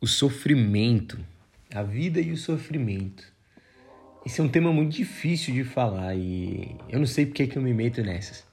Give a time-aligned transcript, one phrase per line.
[0.00, 1.18] o sofrimento,
[1.74, 3.22] a vida e o sofrimento.
[4.24, 7.62] Esse é um tema muito difícil de falar e eu não sei porque que eu
[7.62, 8.46] me meto nessas.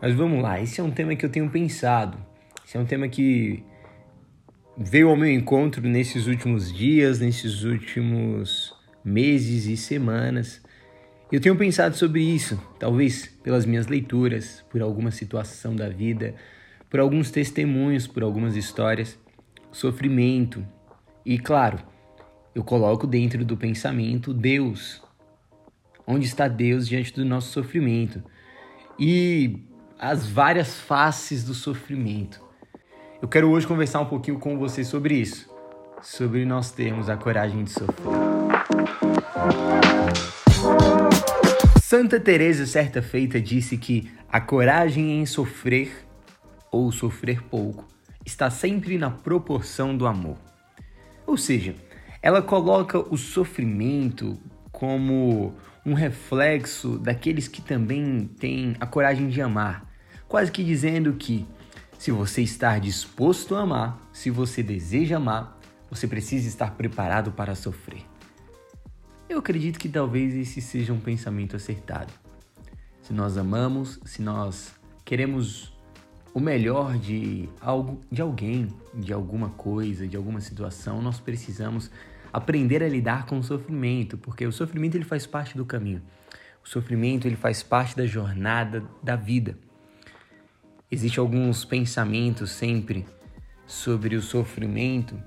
[0.00, 2.16] Mas vamos lá, esse é um tema que eu tenho pensado.
[2.66, 3.62] Esse é um tema que
[4.76, 8.74] veio ao meu encontro nesses últimos dias, nesses últimos
[9.04, 10.62] meses e semanas.
[11.30, 16.34] Eu tenho pensado sobre isso, talvez pelas minhas leituras, por alguma situação da vida,
[16.88, 19.18] por alguns testemunhos, por algumas histórias
[19.70, 20.66] sofrimento.
[21.24, 21.78] E claro,
[22.54, 25.02] eu coloco dentro do pensamento Deus.
[26.06, 28.22] Onde está Deus diante do nosso sofrimento?
[28.98, 29.62] E
[29.98, 32.40] as várias faces do sofrimento.
[33.22, 35.48] Eu quero hoje conversar um pouquinho com você sobre isso,
[36.00, 38.06] sobre nós termos a coragem de sofrer.
[41.82, 45.92] Santa Teresa certa feita disse que a coragem em sofrer
[46.70, 47.86] ou sofrer pouco
[48.24, 50.36] está sempre na proporção do amor.
[51.26, 51.74] Ou seja,
[52.22, 54.38] ela coloca o sofrimento
[54.72, 55.54] como
[55.84, 59.88] um reflexo daqueles que também têm a coragem de amar,
[60.28, 61.46] quase que dizendo que
[61.98, 65.58] se você está disposto a amar, se você deseja amar,
[65.90, 68.02] você precisa estar preparado para sofrer.
[69.28, 72.12] Eu acredito que talvez esse seja um pensamento acertado.
[73.02, 75.72] Se nós amamos, se nós queremos
[76.32, 81.90] o melhor de algo, de alguém, de alguma coisa, de alguma situação, nós precisamos
[82.32, 86.02] aprender a lidar com o sofrimento, porque o sofrimento ele faz parte do caminho.
[86.64, 89.58] O sofrimento ele faz parte da jornada da vida.
[90.90, 93.06] Existem alguns pensamentos sempre
[93.66, 95.20] sobre o sofrimento,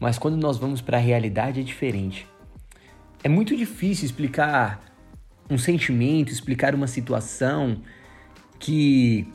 [0.00, 2.26] mas quando nós vamos para a realidade é diferente.
[3.22, 4.80] É muito difícil explicar
[5.50, 7.82] um sentimento, explicar uma situação
[8.58, 9.26] que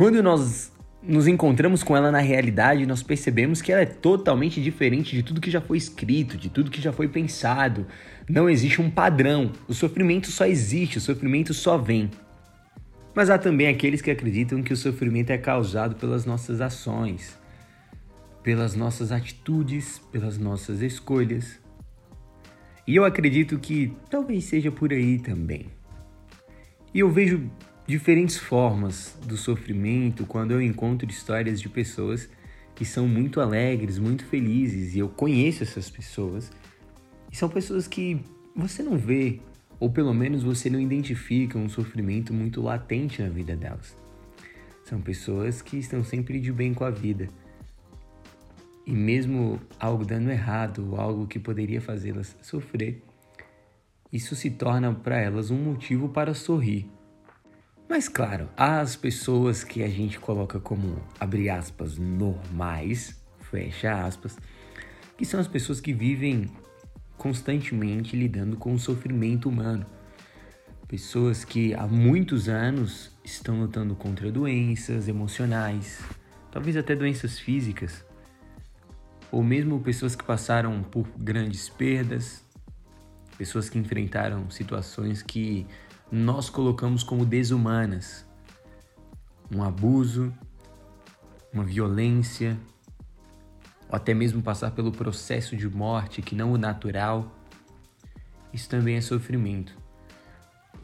[0.00, 5.14] quando nós nos encontramos com ela na realidade, nós percebemos que ela é totalmente diferente
[5.14, 7.86] de tudo que já foi escrito, de tudo que já foi pensado.
[8.26, 9.52] Não existe um padrão.
[9.68, 12.10] O sofrimento só existe, o sofrimento só vem.
[13.14, 17.38] Mas há também aqueles que acreditam que o sofrimento é causado pelas nossas ações,
[18.42, 21.58] pelas nossas atitudes, pelas nossas escolhas.
[22.86, 25.66] E eu acredito que talvez seja por aí também.
[26.94, 27.50] E eu vejo
[27.90, 32.30] diferentes formas do sofrimento quando eu encontro histórias de pessoas
[32.72, 36.52] que são muito alegres, muito felizes, e eu conheço essas pessoas.
[37.32, 38.24] E são pessoas que
[38.54, 39.40] você não vê,
[39.80, 43.96] ou pelo menos você não identifica um sofrimento muito latente na vida delas.
[44.84, 47.28] São pessoas que estão sempre de bem com a vida.
[48.86, 53.02] E mesmo algo dando errado, algo que poderia fazê-las sofrer,
[54.12, 56.88] isso se torna para elas um motivo para sorrir
[57.90, 63.20] mas claro, as pessoas que a gente coloca como, abre aspas, normais,
[63.50, 64.38] fecha aspas,
[65.18, 66.48] que são as pessoas que vivem
[67.18, 69.84] constantemente lidando com o sofrimento humano.
[70.86, 76.00] Pessoas que há muitos anos estão lutando contra doenças emocionais,
[76.52, 78.04] talvez até doenças físicas,
[79.32, 82.44] ou mesmo pessoas que passaram por grandes perdas,
[83.36, 85.66] pessoas que enfrentaram situações que
[86.10, 88.26] nós colocamos como desumanas.
[89.54, 90.32] Um abuso,
[91.52, 92.58] uma violência,
[93.88, 97.32] ou até mesmo passar pelo processo de morte que não o natural,
[98.52, 99.76] isso também é sofrimento.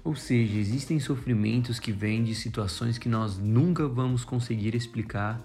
[0.04, 5.40] Ou seja, existem sofrimentos que vêm de situações que nós nunca vamos conseguir explicar,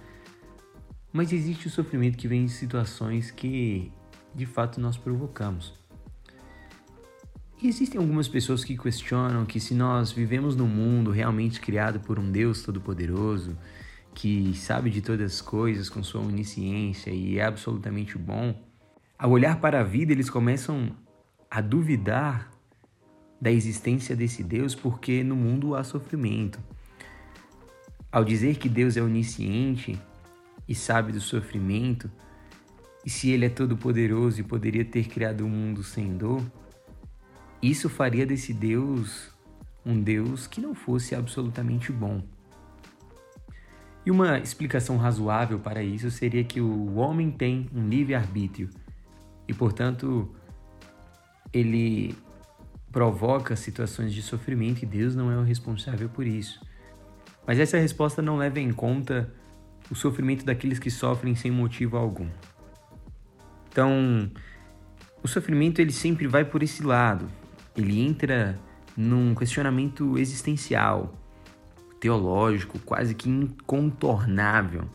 [1.12, 3.92] mas existe o sofrimento que vem de situações que
[4.36, 5.81] de fato nós provocamos.
[7.64, 12.32] Existem algumas pessoas que questionam que se nós vivemos num mundo realmente criado por um
[12.32, 13.56] Deus todo-poderoso,
[14.16, 18.60] que sabe de todas as coisas com sua onisciência e é absolutamente bom,
[19.16, 20.92] ao olhar para a vida eles começam
[21.52, 22.52] a duvidar
[23.40, 26.60] da existência desse Deus porque no mundo há sofrimento.
[28.12, 30.02] Ao dizer que Deus é onisciente
[30.68, 32.10] e sabe do sofrimento,
[33.06, 36.42] e se ele é todo-poderoso e poderia ter criado o um mundo sem dor,
[37.62, 39.32] isso faria desse Deus
[39.86, 42.24] um Deus que não fosse absolutamente bom.
[44.06, 48.70] E uma explicação razoável para isso seria que o homem tem um livre-arbítrio
[49.48, 50.34] e, portanto,
[51.54, 52.16] ele
[52.92, 56.60] provoca situações de sofrimento e Deus não é o responsável por isso.
[57.46, 59.32] Mas essa resposta não leva em conta
[59.90, 62.28] o sofrimento daqueles que sofrem sem motivo algum.
[63.70, 64.32] Então,
[65.24, 67.30] o sofrimento ele sempre vai por esse lado
[67.76, 68.60] ele entra
[68.96, 71.14] num questionamento existencial,
[72.00, 74.90] teológico, quase que incontornável,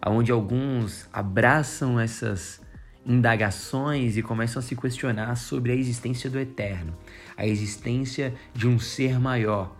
[0.00, 2.60] aonde alguns abraçam essas
[3.04, 6.96] indagações e começam a se questionar sobre a existência do eterno,
[7.36, 9.76] a existência de um ser maior,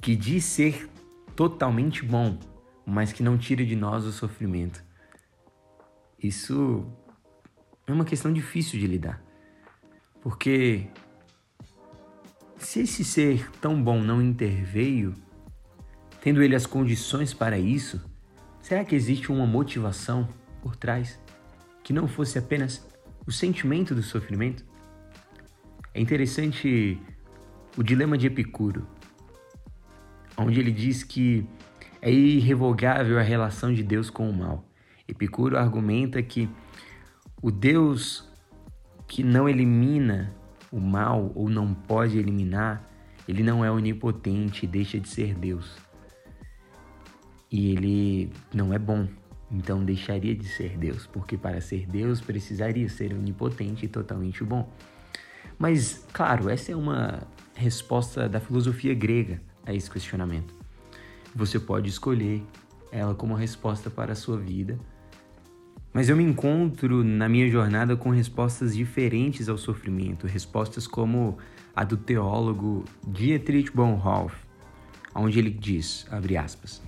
[0.00, 0.88] que diz ser
[1.36, 2.38] totalmente bom,
[2.84, 4.84] mas que não tira de nós o sofrimento.
[6.22, 6.84] Isso
[7.86, 9.22] é uma questão difícil de lidar.
[10.20, 10.86] Porque
[12.60, 15.14] se esse ser tão bom não interveio,
[16.20, 18.00] tendo ele as condições para isso,
[18.60, 20.28] será que existe uma motivação
[20.62, 21.18] por trás
[21.82, 22.86] que não fosse apenas
[23.26, 24.64] o sentimento do sofrimento?
[25.94, 27.00] É interessante
[27.76, 28.86] o dilema de Epicuro,
[30.36, 31.46] onde ele diz que
[32.02, 34.64] é irrevogável a relação de Deus com o mal.
[35.08, 36.48] Epicuro argumenta que
[37.42, 38.28] o Deus
[39.08, 40.32] que não elimina
[40.70, 42.88] o mal ou não pode eliminar,
[43.26, 45.76] ele não é onipotente deixa de ser Deus.
[47.50, 49.08] E ele não é bom,
[49.50, 54.70] então deixaria de ser Deus, porque para ser Deus precisaria ser onipotente e totalmente bom.
[55.58, 60.54] Mas, claro, essa é uma resposta da filosofia grega a esse questionamento.
[61.34, 62.42] Você pode escolher
[62.90, 64.78] ela como resposta para a sua vida
[65.92, 71.38] mas eu me encontro na minha jornada com respostas diferentes ao sofrimento, respostas como
[71.74, 74.38] a do teólogo Dietrich Bonhoeffer,
[75.14, 76.82] onde ele diz, abre aspas,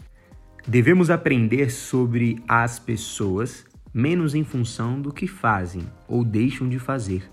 [0.67, 7.29] Devemos aprender sobre as pessoas menos em função do que fazem ou deixam de fazer,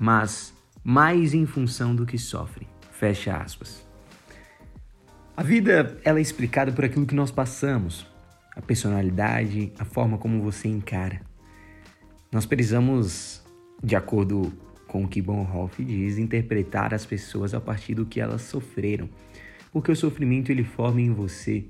[0.00, 2.66] mas mais em função do que sofrem.
[2.90, 3.86] Fecha aspas.
[5.36, 8.06] A vida ela é explicada por aquilo que nós passamos,
[8.58, 11.22] a personalidade, a forma como você encara.
[12.30, 13.40] Nós precisamos,
[13.82, 14.52] de acordo
[14.88, 19.08] com o que Bonhoeffer diz, interpretar as pessoas a partir do que elas sofreram,
[19.72, 21.64] porque o sofrimento ele forma em você,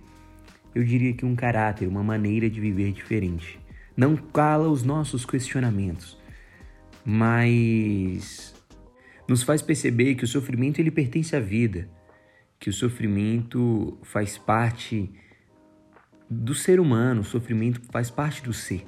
[0.74, 3.60] eu diria que um caráter, uma maneira de viver diferente.
[3.94, 6.18] Não cala os nossos questionamentos,
[7.04, 8.54] mas
[9.28, 11.86] nos faz perceber que o sofrimento ele pertence à vida,
[12.58, 15.10] que o sofrimento faz parte
[16.30, 18.84] do ser humano, o sofrimento faz parte do ser.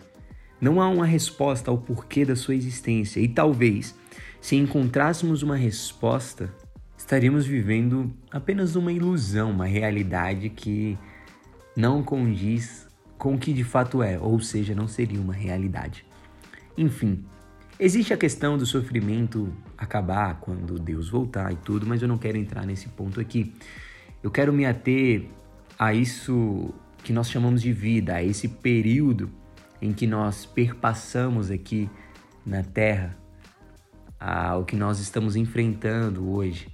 [0.60, 3.94] Não há uma resposta ao porquê da sua existência, e talvez,
[4.40, 6.52] se encontrássemos uma resposta,
[6.96, 10.98] estaríamos vivendo apenas uma ilusão, uma realidade que
[11.74, 16.04] não condiz com o que de fato é, ou seja, não seria uma realidade.
[16.76, 17.24] Enfim,
[17.78, 22.36] existe a questão do sofrimento acabar quando Deus voltar e tudo, mas eu não quero
[22.36, 23.54] entrar nesse ponto aqui.
[24.22, 25.26] Eu quero me ater
[25.78, 29.30] a isso que nós chamamos de vida, a esse período
[29.80, 31.88] em que nós perpassamos aqui
[32.44, 33.16] na Terra,
[34.18, 36.68] ao que nós estamos enfrentando hoje.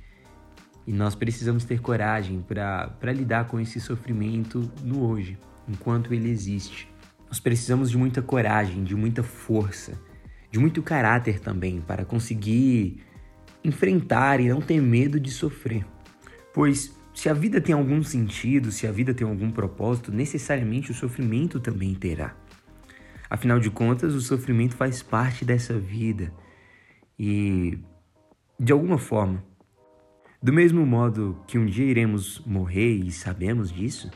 [0.86, 5.38] E nós precisamos ter coragem para lidar com esse sofrimento no hoje,
[5.68, 6.88] enquanto ele existe.
[7.26, 10.00] Nós precisamos de muita coragem, de muita força,
[10.50, 13.02] de muito caráter também para conseguir
[13.64, 15.84] enfrentar e não ter medo de sofrer.
[16.54, 20.94] Pois se a vida tem algum sentido, se a vida tem algum propósito, necessariamente o
[20.94, 22.36] sofrimento também terá.
[23.30, 26.30] Afinal de contas, o sofrimento faz parte dessa vida
[27.18, 27.78] e,
[28.60, 29.42] de alguma forma,
[30.42, 34.10] do mesmo modo que um dia iremos morrer e sabemos disso,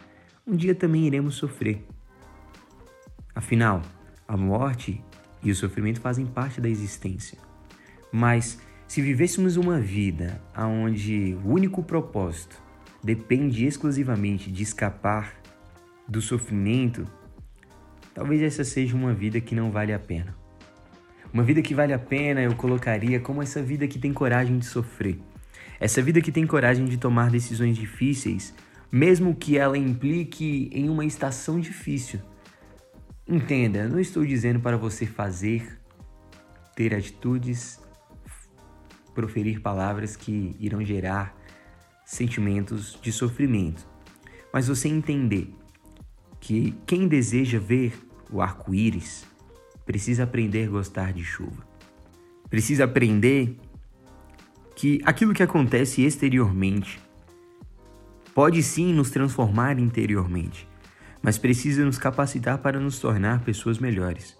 [0.46, 1.82] um dia também iremos sofrer.
[3.34, 3.80] Afinal,
[4.28, 5.02] a morte
[5.42, 7.38] e o sofrimento fazem parte da existência.
[8.12, 12.68] Mas se vivêssemos uma vida onde o único propósito
[13.02, 15.34] depende exclusivamente de escapar
[16.06, 17.06] do sofrimento,
[18.14, 20.34] talvez essa seja uma vida que não vale a pena.
[21.32, 24.66] Uma vida que vale a pena eu colocaria como essa vida que tem coragem de
[24.66, 25.18] sofrer.
[25.78, 28.52] Essa vida que tem coragem de tomar decisões difíceis,
[28.90, 32.20] mesmo que ela implique em uma estação difícil.
[33.26, 35.78] Entenda, não estou dizendo para você fazer,
[36.74, 37.80] ter atitudes,
[39.14, 41.39] proferir palavras que irão gerar
[42.10, 43.86] sentimentos de sofrimento,
[44.52, 45.54] mas você entender
[46.40, 47.92] que quem deseja ver
[48.32, 49.24] o arco-íris
[49.86, 51.64] precisa aprender a gostar de chuva.
[52.48, 53.56] Precisa aprender
[54.74, 57.00] que aquilo que acontece exteriormente
[58.34, 60.66] pode sim nos transformar interiormente,
[61.22, 64.36] mas precisa nos capacitar para nos tornar pessoas melhores.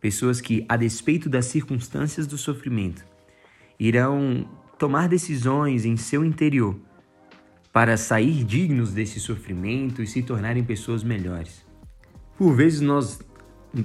[0.00, 3.04] Pessoas que, a despeito das circunstâncias do sofrimento,
[3.78, 4.48] irão
[4.78, 6.78] tomar decisões em seu interior
[7.72, 11.64] para sair dignos desse sofrimento e se tornarem pessoas melhores.
[12.36, 13.20] Por vezes nós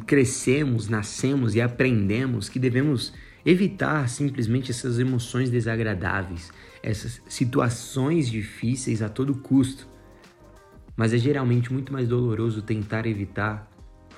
[0.05, 3.13] crescemos, nascemos e aprendemos que devemos
[3.45, 9.87] evitar simplesmente essas emoções desagradáveis, essas situações difíceis a todo custo.
[10.95, 13.69] Mas é geralmente muito mais doloroso tentar evitar,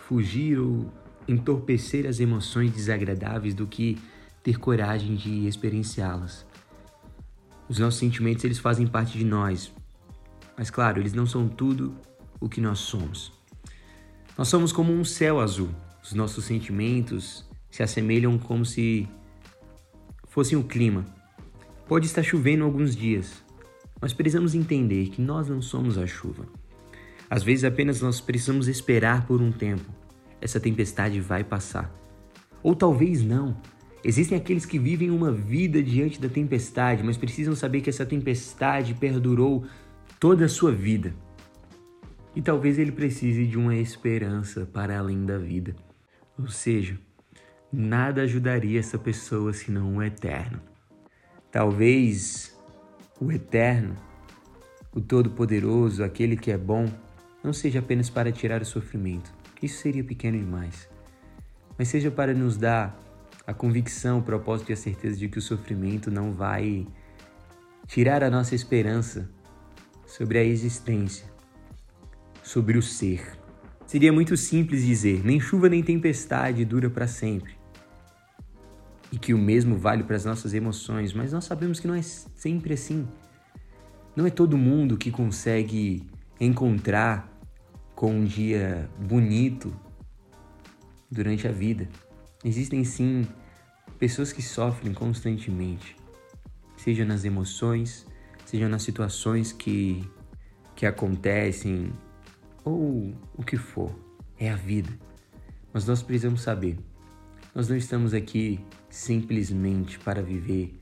[0.08, 0.92] fugir ou
[1.28, 3.98] entorpecer as emoções desagradáveis do que
[4.44, 6.53] ter coragem de experienciá-las.
[7.68, 9.74] Os nossos sentimentos eles fazem parte de nós,
[10.58, 11.96] mas claro, eles não são tudo
[12.40, 13.32] o que nós somos.
[14.38, 15.70] Nós somos como um céu azul.
[16.04, 19.08] Os nossos sentimentos se assemelham como se
[20.28, 21.06] fossem o clima.
[21.88, 23.44] Pode estar chovendo alguns dias,
[24.02, 26.46] mas precisamos entender que nós não somos a chuva.
[27.30, 29.90] Às vezes apenas nós precisamos esperar por um tempo.
[30.42, 31.92] Essa tempestade vai passar.
[32.62, 33.56] Ou talvez não.
[34.04, 38.94] Existem aqueles que vivem uma vida diante da tempestade, mas precisam saber que essa tempestade
[38.94, 39.66] perdurou
[40.20, 41.14] toda a sua vida.
[42.36, 45.74] E talvez ele precise de uma esperança para além da vida.
[46.38, 47.00] Ou seja,
[47.72, 50.60] nada ajudaria essa pessoa senão o eterno.
[51.50, 52.58] Talvez
[53.22, 53.96] o eterno,
[54.94, 56.88] o todo-poderoso, aquele que é bom,
[57.44, 59.32] não seja apenas para tirar o sofrimento,
[59.62, 60.90] isso seria pequeno demais,
[61.78, 63.00] mas seja para nos dar
[63.46, 66.88] a convicção, o propósito e a certeza de que o sofrimento não vai
[67.88, 69.30] tirar a nossa esperança
[70.06, 71.26] sobre a existência,
[72.42, 73.38] sobre o ser.
[73.86, 77.54] Seria muito simples dizer: nem chuva nem tempestade dura para sempre.
[79.12, 82.02] E que o mesmo vale para as nossas emoções, mas nós sabemos que não é
[82.02, 83.08] sempre assim.
[84.16, 86.08] Não é todo mundo que consegue
[86.40, 87.32] encontrar
[87.94, 89.74] com um dia bonito
[91.12, 91.88] durante a vida.
[92.44, 93.28] Existem sim
[93.98, 95.96] pessoas que sofrem constantemente,
[96.76, 98.06] seja nas emoções,
[98.46, 100.04] seja nas situações que,
[100.76, 101.94] que acontecem
[102.64, 103.94] ou o que for.
[104.38, 104.90] É a vida.
[105.72, 106.78] Mas nós precisamos saber,
[107.56, 108.60] nós não estamos aqui
[108.90, 110.78] simplesmente para viver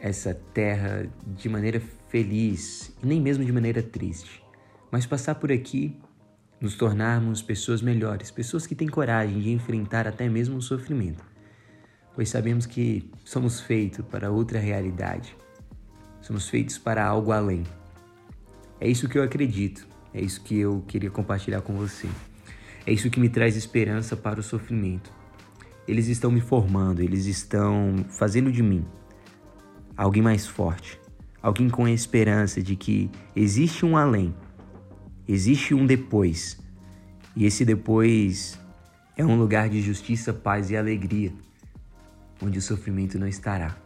[0.00, 4.42] essa terra de maneira feliz e nem mesmo de maneira triste,
[4.90, 6.00] mas passar por aqui
[6.62, 11.24] nos tornarmos pessoas melhores, pessoas que têm coragem de enfrentar até mesmo o sofrimento,
[12.14, 15.36] pois sabemos que somos feitos para outra realidade,
[16.20, 17.64] somos feitos para algo além.
[18.80, 22.08] É isso que eu acredito, é isso que eu queria compartilhar com você,
[22.86, 25.10] é isso que me traz esperança para o sofrimento.
[25.88, 28.86] Eles estão me formando, eles estão fazendo de mim
[29.96, 31.00] alguém mais forte,
[31.42, 34.32] alguém com a esperança de que existe um além
[35.28, 36.58] Existe um depois.
[37.36, 38.58] E esse depois
[39.16, 41.32] é um lugar de justiça, paz e alegria,
[42.42, 43.76] onde o sofrimento não estará.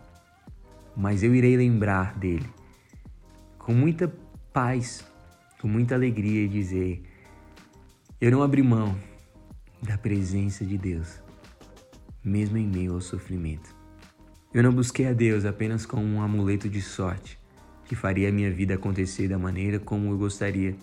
[0.97, 2.49] Mas eu irei lembrar dele
[3.59, 4.13] com muita
[4.53, 5.05] paz,
[5.61, 7.03] com muita alegria e dizer:
[8.19, 8.99] eu não abri mão
[9.83, 11.21] da presença de Deus,
[12.25, 13.77] mesmo em meio ao sofrimento.
[14.55, 17.39] Eu não busquei a Deus apenas como um amuleto de sorte
[17.85, 20.75] que faria a minha vida acontecer da maneira como eu gostaria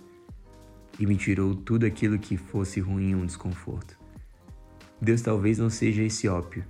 [1.00, 3.98] e me tirou tudo aquilo que fosse ruim ou um desconforto.
[5.02, 6.64] Deus talvez não seja esse ópio,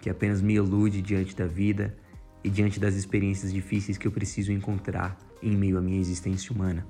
[0.00, 1.96] que apenas me ilude diante da vida
[2.42, 6.86] e diante das experiências difíceis que eu preciso encontrar em meio à minha existência humana.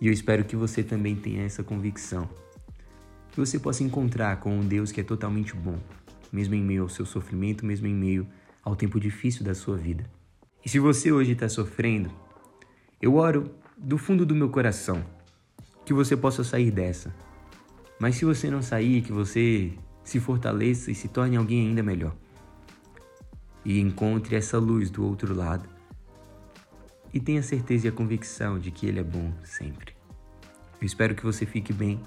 [0.00, 2.28] E eu espero que você também tenha essa convicção.
[3.32, 5.78] Que você possa encontrar com um Deus que é totalmente bom,
[6.32, 8.28] mesmo em meio ao seu sofrimento, mesmo em meio
[8.62, 10.04] ao tempo difícil da sua vida.
[10.64, 12.10] E se você hoje está sofrendo,
[13.00, 15.04] eu oro do fundo do meu coração
[15.84, 17.14] que você possa sair dessa.
[17.98, 19.72] Mas se você não sair, que você
[20.04, 22.14] se fortaleça e se torne alguém ainda melhor.
[23.64, 25.68] E encontre essa luz do outro lado.
[27.12, 29.94] E tenha certeza e a convicção de que Ele é bom sempre.
[30.80, 32.00] Eu espero que você fique bem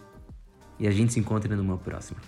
[0.80, 2.20] e a gente se encontra numa próxima.